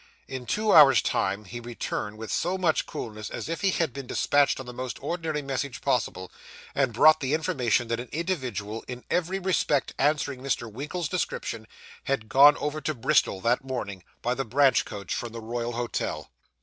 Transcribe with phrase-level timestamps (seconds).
[0.27, 4.07] In two hours' time he returned with so much coolness as if he had been
[4.07, 6.31] despatched on the most ordinary message possible,
[6.73, 10.71] and brought the information that an individual, in every respect answering Mr.
[10.71, 11.67] Winkle's description,
[12.05, 16.31] had gone over to Bristol that morning, by the branch coach from the Royal Hotel.